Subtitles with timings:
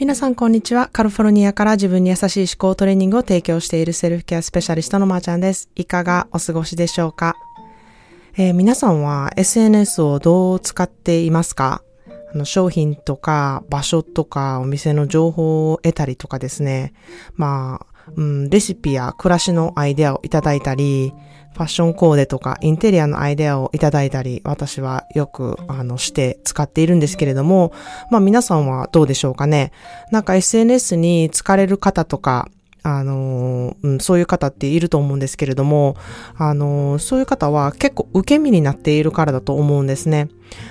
[0.00, 0.88] 皆さんこんにちは。
[0.90, 5.68] カリフォルニアから自分に優しい思考トレーニングを提供しているセルフケアスペシャリストのまーちゃんです。
[5.74, 7.36] いかがお過ごしでしょうか、
[8.34, 11.82] えー、皆さんは SNS をどう使っていますか？
[12.32, 16.94] あの商品とか場所とかお店の情報を得たりとかですね。
[17.34, 17.84] ま、
[18.16, 21.12] うん、レシピや暮らしのアイデアをいただいたり、
[21.54, 27.72] ファッションコーデとかインテリアのアイデアをいただいたり、私はよく、あの、して使っているんですけれども、
[28.10, 29.72] まあ皆さんはどうでしょうかね。
[30.10, 32.48] なんか SNS に疲れる方とか、
[32.82, 35.96] あの、うん、そういう方っていると思うんですけれども、
[36.36, 40.28] あの、そういう方は結構受け身になっているからだと思うんですね。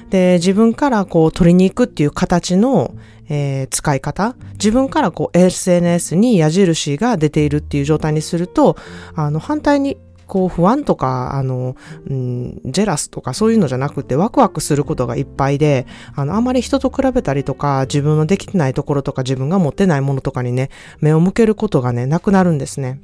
[0.10, 2.96] で、自分からこう取りに行くっていう形の、
[3.30, 8.76] えー、使い方自分からこう SNS に矢印が出ているっていう状態にすると、
[9.16, 9.98] あの、反対に
[10.30, 11.76] こう不安とか、あの、
[12.08, 20.70] うん、ジェラスとかそういうのじゃなくてワクワクすることがいっぱいで、あの、あまり人と比べたりとか、自分のできてないところとか自分が持ってないものとかにね、
[21.00, 23.02] 目を向けることがね、なくなるんですね。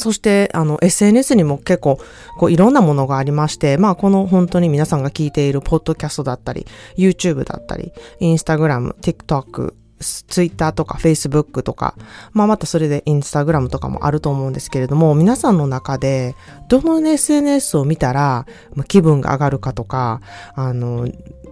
[0.00, 2.00] そして、あの、SNS にも結構、
[2.38, 11.94] こう、いろんなものがありまして、まあ、この本当に皆さんが聞いているポッドキャストだったり、YouTube だったり、Instagram、TikTok、ツイッターとかフェイスブックとか、
[12.32, 16.34] まあまたそれでインスタグラムとかもあると思うんですけれども、皆さんの中で、
[16.68, 18.46] どの SNS を見たら
[18.88, 20.22] 気分が上がるかとか、
[20.54, 21.06] あの、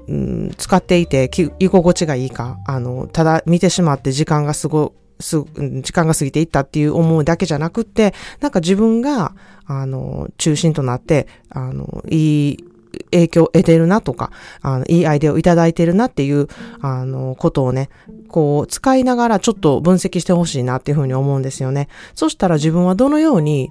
[0.09, 5.43] うん、使っていて居心地がいいか、あの、ただ見てしまって時間がすご、す、
[5.83, 9.35] 時間が過ぎていったっていう思うだけじゃなくって、なんか自分が、
[9.67, 12.65] あの、中心となって、あの、いい、
[13.11, 16.49] 影響を得てるなとか、あの、いいアイデアをいただいてるなっていう、
[16.81, 17.91] あの、ことをね、
[18.29, 21.89] こう、使いながらちょっと分析してほしいなっていうふうに思うんですよね。
[22.15, 23.71] そしたら自分はどのように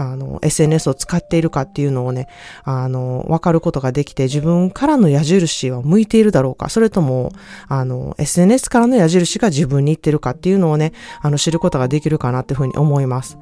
[0.00, 2.28] あの、SNS を使っているかっていうのをね、
[2.64, 7.32] あの、わかることができて、自分からの矢印は向いているだろうか、それとも、
[7.68, 13.38] あの、SNS からの矢印が自分に行ってるかっていうのをね、あの、知ることができるかなっていうふうに思います。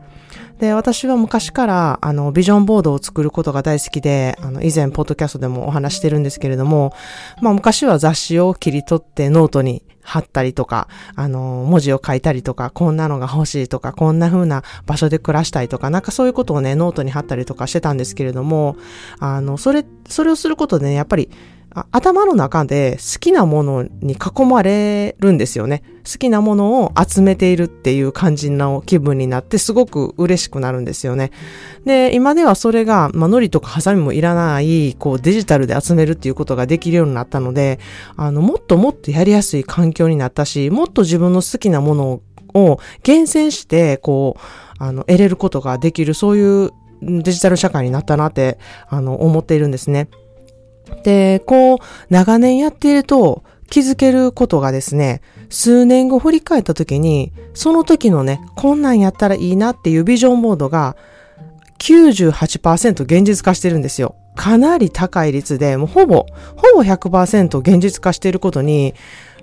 [0.58, 6.92] で、私は昔から、あの、ビジョンボードを作ることが大好きで、あの、以前、ポッドキャストでもお話してるんですけれども、
[7.40, 18.76] まあ、昔は雑誌を切り取ってノートに貼ったりとか、あの、文字を書いたりとか、こんなのが欲しいとか、こんな風な場所で暮らしたいとか、なんかそういうことをね、ノートに貼ったりとかしてたんですけれども、
[19.20, 21.30] あの、それ、それをすることでね、やっぱり、
[21.92, 25.82] 頭の中で好きなものに囲まれるんですよね。
[26.10, 31.30] 好きなものを集めているっていう感じの気分になってすごく嬉しくなるんですよね。
[31.84, 37.78] で、今ではそれが、まあ、ノリとかハサミもいらない、こうデジタルで集めるっていうことができるようになったので、
[38.16, 42.20] あの、もっともっとやりやすい環境になったし、もっと自分の好きなもの
[42.54, 44.40] を厳選して、こう、
[44.78, 46.70] あの、得れることができる、そういう
[47.02, 50.08] デジタル社会になったなって、あの、思っているんですね。
[51.04, 51.78] で、こう、
[52.10, 60.96] 長年やっていると気づけることがですね、数年後振り返った時に、その時のね、こんなんやったらいいなっていうビジョンボードが
[61.78, 64.14] 98%現実化してるんですよ。
[64.36, 66.26] かなり高い率で、もうほぼ、
[66.56, 68.94] ほぼ100%現実化していることに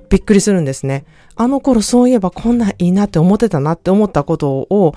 [0.09, 1.05] びっくりするんですね。
[1.35, 4.95] あの頃そういえばこんなんいいなって思ってたなって思ったことを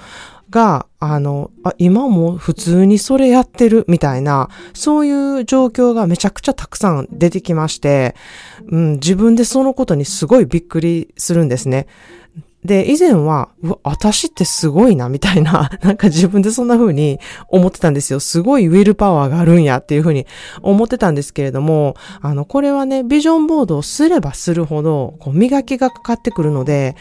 [0.51, 8.15] が、あの、あ、今も普通にそれやってるみたいな、そういう状況がめちゃくちゃたくさん出てきまして、
[8.71, 11.87] うん、自分でそのことにすごいびっくりするんですね。
[12.65, 18.19] で、以前は、うわ、私ってすごいな、みたいな、 なんか自分でそんな風に思ってたんですよ。
[18.19, 20.27] すごいウィルパワーがあるんやっていう風に
[20.61, 26.97] 思ってたんですけれども、あの、これはね、ビジョンボードをすればするほど、こう磨きがかかってくるので、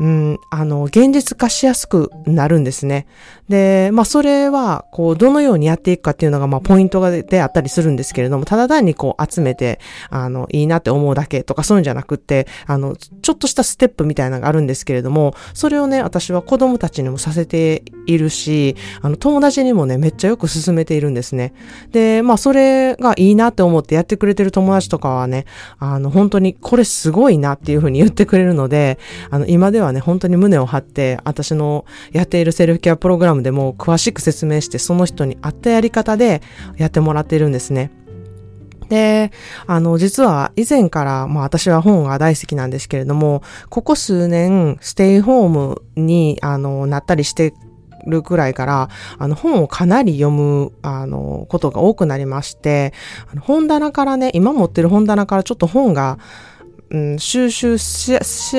[0.00, 3.06] うん、あの、現実化しやすくなるんですね。
[3.50, 9.78] で、まあ、それは、こう、どのようにやっていくかっていうのが、まあ、ポイントであったりするんですけれども、ただ単にこう、集めて、
[10.08, 17.82] あの、いいなって思うだけとか、そういうんじゃなくって、あの、ちょっとしたステップみたいなのがあるんですけれども、それをね、私は子供たちにもさせて
[18.12, 21.52] いるし、あの、友達にもね、めっちゃよく進めているんですね。
[21.92, 25.46] で、まあ、それがいいなって思ってやってくれてる友達とかはね、
[25.78, 28.98] あの、本当にこれすごいなっていうふうに言ってくれるので、
[29.30, 36.42] あの、今ではね、本当に胸を張って、私のやっているセルフケアプログラムでも詳しく説明して、その人に合ったやり方で
[36.76, 37.90] やってもらっているんですね。
[38.90, 39.30] で、
[39.66, 47.54] あの、実は以前から、まあ私は本が大好きなんですけれども、ここ数年、ステイホームに、あの、なったりして
[48.06, 48.88] るくらいから、
[49.18, 52.92] あの本をかなり読む、あの、ことが多くなりまして、
[53.30, 56.18] あの本棚からね、今持ってる本棚からちょっと本が、
[56.90, 58.12] うん、収集、し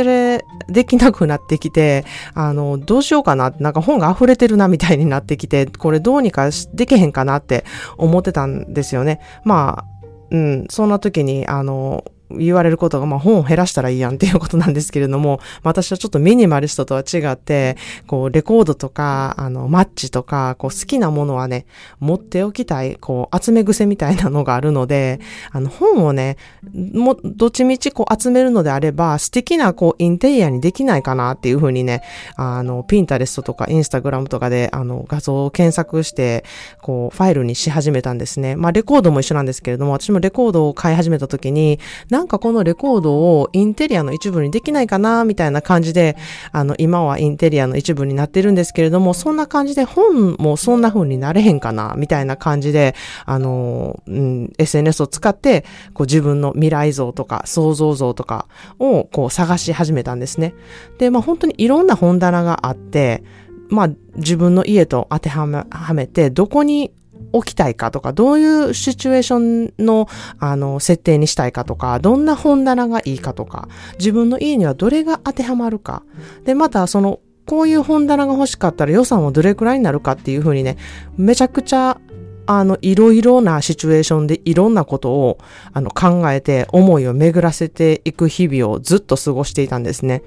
[0.04, 7.66] れ、できなくなってきて、あの、どうしようかななんか本が溢れてるなみたいになってきて、これどうにかできへんかなって
[7.98, 9.20] 思ってたんですよね。
[9.44, 9.86] まあ、
[10.32, 12.06] うん、そんな時に、あの、
[12.38, 21.66] 言われることが、まあ本を減らしたらいいやんっていうことなんですけれども、 私はちょっとミニマリストとは違って、こう、レコードとか、あの、マッチとか、こう、好きなものはね、
[22.00, 25.20] 持っておきたい、こう、集め癖みたいなのがあるので、
[25.52, 26.38] あの、本をね、
[26.74, 32.02] も、どっちみちこう、集めるのであれば、素敵な、こう、インテリアにできないかなっていうふうにね、
[32.36, 36.44] あの、ピンタレストとかインスタグラムとかで、あの、画像を検索して、
[36.82, 38.56] こう、ファイルにし始めたんですね。
[38.56, 41.80] まあ、レコードも一緒なんですけれども、私もレコードを買い始めた時に、
[42.22, 46.16] なんかこのレコードをインテリアの一部にできないかな、みたいな感じで、
[46.52, 52.94] あの、今はインテリアの一部になってるんですけれども、そんな感じで本もそんな風になれへんかな、みたいな感じで、
[53.26, 55.66] あの、うん、SNS を使って、
[55.96, 58.48] こう自分の未来像とか想像像とか
[58.78, 60.54] をこう探し始めたんですね。
[61.00, 63.24] で、まあ本当にいろんな本棚があって、
[63.70, 65.48] まあ自分の家と当ては
[65.96, 66.92] めて、どこに
[67.34, 70.08] 置きたいかとか、どういうシチュエーションの、
[70.40, 73.68] あの、設定にしたいかとか、どんな本棚がいいかとか、
[74.00, 76.04] 自分の家にはどれが当てはまるか。
[76.46, 80.78] で、また、その、こういう本棚が欲しかったら予算はどれくらいになるかっていうふうにね、
[81.18, 82.00] めちゃくちゃ、
[82.46, 85.38] あの、いろいろなシチュエーションでいろんなことを、
[85.74, 90.24] あの、考えて、思いを巡らせていく日々をずっと過ごしていたんですね。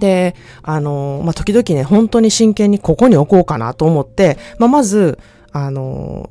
[0.00, 5.18] で、あの、まあ、時々ね、本当に真剣にここに置こうかなと思って、まあ、まず、
[5.52, 6.30] あの、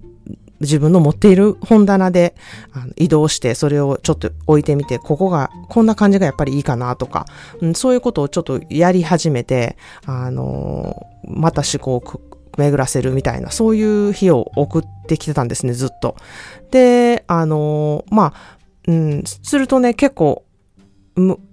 [0.61, 2.35] 自分の持っている本棚で
[2.71, 7.25] あの移動して、それをちょっと置いてみて、ここが、こんな感じがやっぱりいいかなとか、
[7.59, 12.21] うん、そういうことをちょっとやり始めて、あの、また思考を
[12.57, 16.15] 巡らせるみたいな、そういう日を送ってきてたんですね、ずっと。
[16.69, 18.57] で、あの、まあ、
[18.87, 20.45] うん、するとね、結構、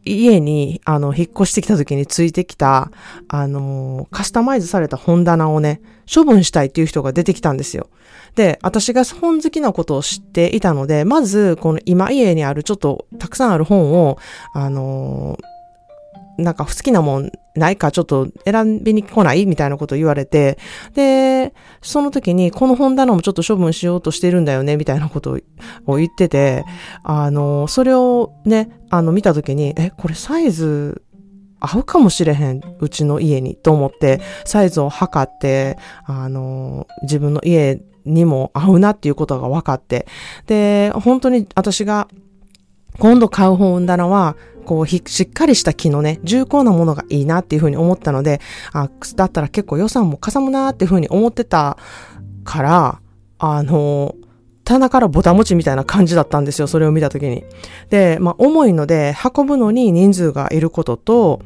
[0.04, 2.90] 家に、あの、引っ越してきた時についてきた、
[3.28, 5.80] あの、カスタマイズされた本棚をね、
[6.12, 7.88] 処分したいっていう人が出てきたんですよ。
[8.34, 14.18] で、私が本好きなことを知っていたので、まず、この今家にあるちょっとたくさんある本を、
[14.52, 15.38] あの
[16.38, 19.44] なんか好きなもんないかちょっと選びに来ない？
[19.44, 20.56] みたいなことを言われて、
[20.94, 21.52] で、
[21.82, 24.76] その時にこの本棚もちょっと処分しようとしてるんだよね？
[24.76, 25.38] みたいなこと
[25.86, 26.64] を言ってて、
[27.02, 31.02] あの、それをね、あの見た時に、え、これサイズ
[31.60, 40.06] 合うかもしれへん、うちの家にと思って、サイズを測って、あの、自分の家にも合うなっていうことが分かって、
[40.46, 42.06] で、本当に私が
[42.98, 48.40] 今度買う本棚は、こう、しっかりした木のね、重厚なものがいいなっていうふうに思ったので、
[48.72, 51.78] あ、だったら結構予算もかさむなっていうふうに思ってた
[52.44, 53.00] から、
[53.38, 54.14] あの、
[54.64, 57.44] 棚からボタン持ちみたいな感じだったんですよ、それを見たときに。
[57.88, 61.40] で、まあ、重いので、運ぶのに人数がいることと、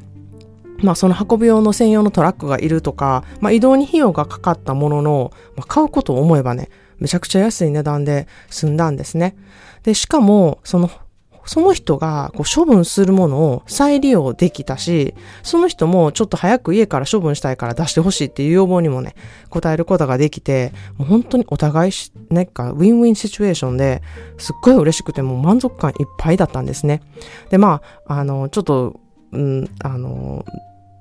[0.78, 9.37] まあ、その運ぶ用の専用のトラックがいるとか、まあ、移動に費用がかかったものの、まあ、買うことを思えばね、めちゃくちゃ安い値段で済んだんですね。
[9.84, 10.90] で、しかも、その
[11.44, 19.15] その人がこう処分するものを再利用できたし、その人もちょっと早く家から処分したいから出してほしいっていう要望にもね、
[19.50, 24.03] 応えることができて、もう本当にお互いし、なんか win-win situation で
[24.39, 27.03] すっごい嬉しくてもう満足感いっぱいだったんですね。
[27.50, 29.00] で、まあ、あの、ちょっと、
[29.33, 30.45] うん、あの、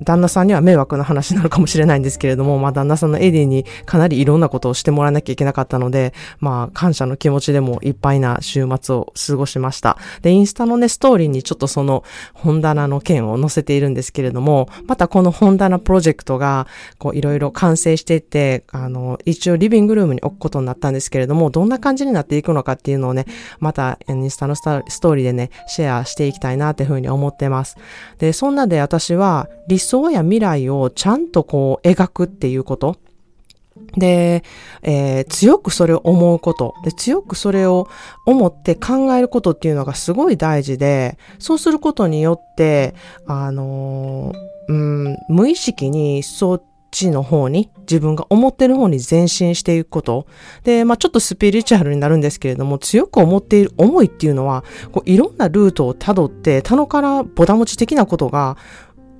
[0.03, 9.97] 旦那さんには迷惑な話なるかもしれないんですけれども、まあ旦那さんのエディにかなりいろんなことをしてもらわなきゃいけなかったので、まあ感謝の気持ちでもいっぱいな週末を過ごしました。
[10.21, 12.03] で、インスタのね、ストーリーにちょっとその
[12.33, 16.67] 本棚の件を載せているんですけれども、またこの本棚プロジェクトが、
[16.97, 23.25] こういろいろ完成していって、あの、一応リビングルームに置くことになったんですけれども、どんな感じになっていくのかっていうのをね、
[23.59, 27.77] またインスタのストーリーでね、シェアしていきたいなっていうふうに思ってます。
[28.19, 32.97] で、そんなで私は理想や未来をちゃんとこう描くっていうこと。
[33.97, 34.43] で、
[34.83, 36.75] えー、強くそれを思うこと。
[36.83, 37.87] で、強くそれを
[38.25, 42.95] 思って考えることっていうのがすごい大事で、そうすることによって、
[43.27, 44.73] あのー、う
[45.09, 50.27] ん、無意識にそっちの方に、自分が思ってる方に前進していくこと。
[50.63, 58.57] で、まあちょっとスピリチュアルになるんですけれども、強く思っている思いっていうのは、こういろんなルートをたどって、他のからボタ持ち的なことが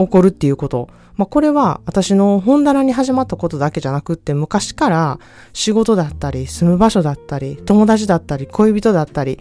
[0.06, 0.90] 起こるっていうこと。
[1.16, 5.20] まあ、これは私の本棚に始まったことだけじゃなくって昔から
[5.54, 9.38] 仕事だったり住む場所だったり友達だったり恋人だったり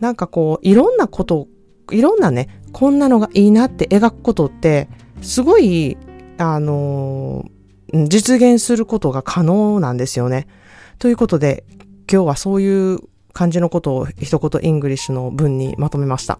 [0.00, 1.46] なんかこういろんなこと
[1.90, 4.88] いろんなねこんなのがいいなって描くことって
[5.22, 5.96] すごい
[6.38, 7.44] あの、
[7.92, 10.48] 実現することが可能なんですよね。
[10.98, 11.64] ということで
[12.10, 12.98] 今日はそういう
[13.32, 16.38] 感じのことを一言 English の文にまとめました。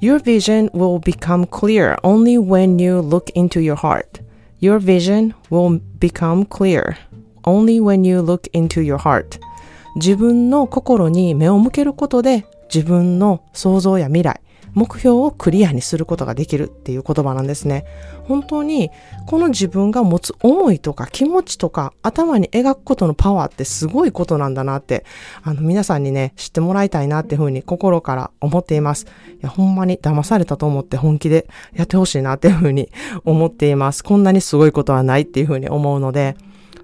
[0.00, 4.20] Your vision will become clear only when you look into your heart.
[4.58, 6.96] Your vision will become clear
[7.44, 9.38] only when you look into your heart.
[9.96, 14.40] 自分の心に目を向けることで 自分の想像や未来、
[14.77, 17.83] 目標をクリアにすることができるっていう言葉なんですね。
[18.25, 18.91] 本当に
[19.25, 25.03] この自分が持つ思いとか気持ちとか頭に描くことのパワーってすごいことなんだなって
[25.41, 29.05] あの皆さんにね知ってもらいたいなっていうふうに心から思っています。
[29.05, 32.91] いやほんまに騙されたと思って本気でやってほしいなっていうふうに
[33.25, 34.03] 思っています。
[34.03, 36.37] こんなにすごいことはないっていうふうに思うので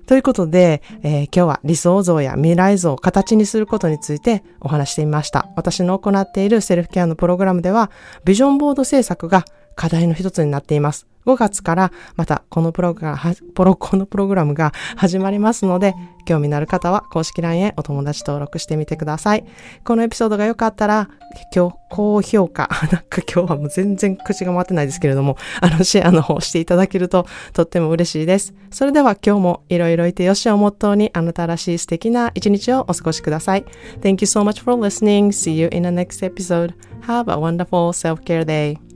[0.05, 5.49] ということで、えー、今日は理想像や未来像を形にすることについてお話してみました。
[5.55, 7.89] 私の行っているセルフケアのプログラムでは、
[8.25, 9.45] ビジョンボード制作が
[9.75, 11.12] 課題の一つになっています。
[11.25, 19.45] 5月からまたこのプログラム、ポロこのプログラムが始まりますので、興味のある方は公式 LINE へお友達登録してみてください。
[19.83, 21.09] このエピソードが良かったら、
[21.53, 28.53] 今日、高評価、なんか今日はもう全然口が回ってないですけれども、あのシェアの方していただけるととっても嬉しいです。
[28.71, 33.65] それでは今日もいろいろいてよしをモットーにあなたらしい素敵な一日をお過ごしください。
[34.01, 35.27] Thank you so much for listening.
[35.27, 36.73] See you in the next episode.
[37.07, 38.92] Have a wonderful self-care day.